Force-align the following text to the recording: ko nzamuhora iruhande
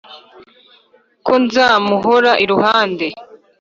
ko 1.25 1.33
nzamuhora 1.43 2.31
iruhande 2.43 3.07